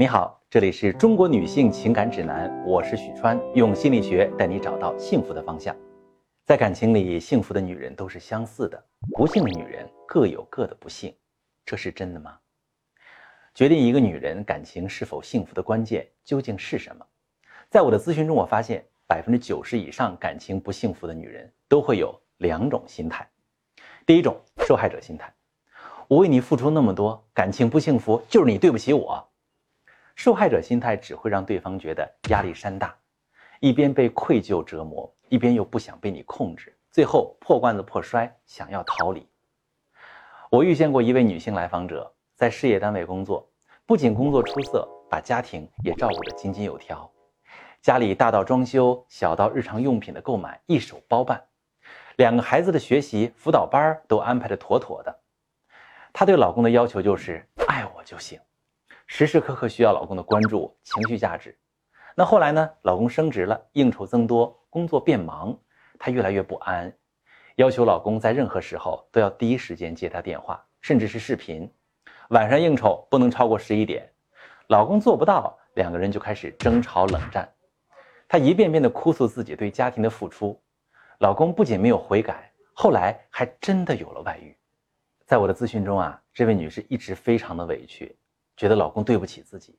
[0.00, 5.74] 你好，这里是中国女性情感指南，我是许川，用心理学带你找到幸福的方向。
[6.44, 8.80] 在感情里，幸福的女人都是相似的，
[9.16, 11.12] 不幸的女人各有各的不幸，
[11.66, 12.38] 这是真的吗？
[13.56, 17.04] 决定一个女人感情是否幸福的关键究竟是什么？
[17.68, 23.28] 在我的咨询中，我发现百分之九十以上感情不幸福的女人都会有两种心态。
[24.06, 25.34] 第一种，受害者心态，
[26.06, 29.28] 我为你付出那么多，感情不幸福就是你对不起我。
[30.18, 32.92] 受害者心态只会让对方觉得压力山大，
[33.60, 39.24] 一边被愧疚折磨，一边又不想被你控制，最后破罐子破摔，想要逃离。
[40.50, 43.48] 我遇见过一位女性来访者，在事业单位工作，
[43.86, 47.08] 不仅工作出色，把家庭也照顾得井井有条，
[47.80, 51.40] 家里大到装修，小到日常用品的购买，一手包办，
[52.16, 55.20] 两个孩子的学习辅导班都安排得妥妥的。
[56.12, 58.36] 她对老公的要求就是爱我就行。
[59.10, 61.58] 时时刻刻需要老公的关注、情绪价值。
[62.14, 62.70] 那后来呢？
[62.82, 65.58] 老公升职了，应酬增多，工作变忙，
[65.98, 66.92] 她越来越不安，
[67.56, 71.68] 要求老公在任何时候都要第一时间接她电话，甚至是视频。
[72.28, 74.06] 晚上应酬不能超过十一点，
[74.66, 77.50] 老公做不到，两个人就开始争吵冷战。
[78.28, 80.60] 她一遍遍地哭诉自己对家庭的付出，
[81.20, 84.54] 老公不仅没有悔改，后来还真的有了外遇。
[85.24, 88.14] 在我的咨询中啊，这位女士一直非常的委屈。
[88.58, 89.78] 觉得老公对不起自己，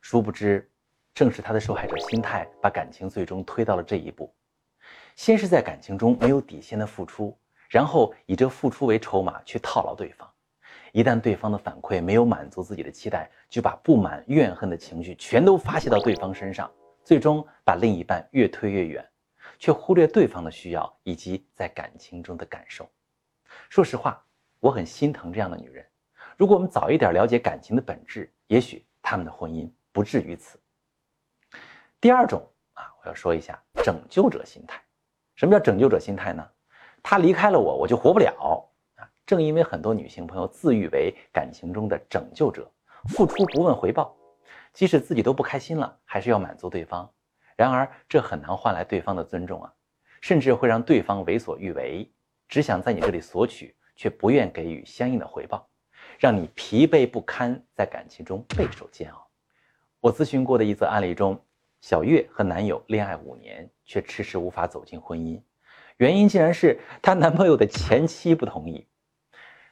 [0.00, 0.66] 殊不知，
[1.12, 4.34] 正是她的受害者心态把感情最终推到了这一步。
[5.16, 10.26] 先是在感情中没有底线的付出，然后以这付出为筹码去套牢对方。
[10.92, 16.72] 一旦对方的反馈没有满足自己的期待，就把不满、怨恨的情绪全都发泄到对方身上，
[17.04, 19.06] 最终把另一半越推越远，
[19.58, 22.88] 却忽略对方的需要以及在感情中的感受。
[23.68, 24.24] 说实话，
[24.58, 25.86] 我很心疼这样的女人。
[26.36, 30.60] 如果我们早一点了解感情的本质，也许他们的婚姻不至于此。
[31.98, 34.82] 第二种啊，我要说一下拯救者心态。
[35.34, 36.46] 什么叫拯救者心态呢？
[37.02, 39.08] 他离开了我，我就活不了啊！
[39.24, 42.70] 正因为很多女性朋友自誉为感情中的拯救者，
[43.08, 44.14] 付出不问回报，
[44.74, 47.10] 即使自己都不开心了，还是要满足对方。
[47.56, 49.72] 然而这很难换来对方的尊重啊，
[50.20, 52.12] 甚至会让对方为所欲为，
[52.46, 55.66] 只想在你这里索取，却不愿给予相应的回报。
[56.18, 59.26] 让你疲惫不堪，在感情中备受煎熬。
[60.00, 61.40] 我咨询过的一则案例中，
[61.80, 65.40] 小月和男友恋爱五年，却迟迟无法走进婚姻，
[65.96, 68.86] 原因竟然是她男朋友的前妻不同意。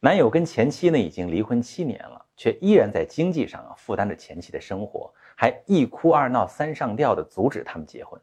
[0.00, 8.18] 男友跟前妻呢已经离婚七年了，却依然在经济上啊负担着前妻的生活，还一哭二闹三上吊的阻止他们结婚。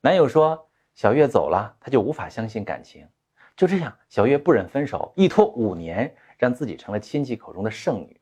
[0.00, 3.08] 男友说：“小月走了，他就无法相信感情。”
[3.56, 6.14] 就这样，小月不忍分手，一拖五年。
[6.40, 8.18] 让自己成了亲戚口中的剩女，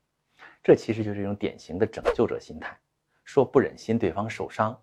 [0.60, 2.76] 这其实就是一种典型的拯救者心态。
[3.22, 4.76] 说不忍心对方受伤，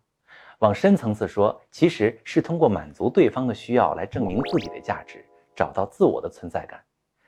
[0.59, 6.81] 往深层次说，其实是通过满足对方的需要来证明自己的价值，找到自我的存在感，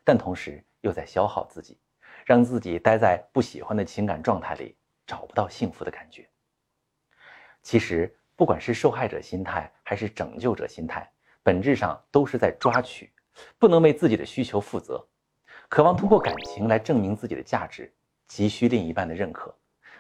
[0.05, 1.77] 但同时又在消耗自己，
[2.25, 6.25] 让自己待在不喜欢的情感状态里，找不到幸福的感觉。
[7.61, 11.11] 其实，不管是受害者心态还是拯救者心态，
[11.43, 13.11] 本质上都是在抓取，
[13.59, 15.05] 不能为自己的需求负责。
[15.69, 17.93] 渴望通过感情来证明自己的价值，
[18.27, 19.53] 急需另一半的认可，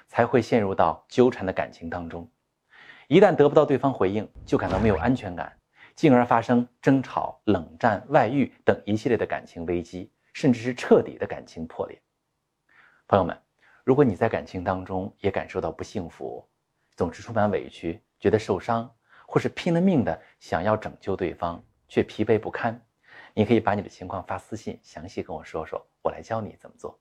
[0.07, 2.29] 才会陷入到纠缠的感情当中。
[3.09, 5.59] 一旦得不到对方回应，就感到没有安全感，
[5.93, 12.01] 进而发生争吵、冷战、外遇等一系列的感情危机，甚至是彻底的感情破裂。
[13.05, 13.37] 朋友们，
[13.83, 16.47] 如果你在感情当中也感受到不幸福，
[16.95, 18.89] 总是充满委屈，觉得受伤，
[19.27, 22.81] 或是拼了命的想要拯救对方，却疲惫不堪。
[23.37, 26.99] 你可以把你的情况发私信，详细跟我说说，我来教你怎么做。